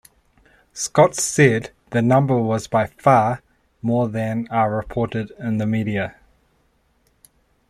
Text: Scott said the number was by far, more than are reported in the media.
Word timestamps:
Scott 0.73 1.13
said 1.13 1.69
the 1.91 2.01
number 2.01 2.35
was 2.35 2.65
by 2.65 2.87
far, 2.87 3.43
more 3.83 4.09
than 4.09 4.47
are 4.49 4.75
reported 4.75 5.29
in 5.37 5.59
the 5.59 5.67
media. 5.67 6.15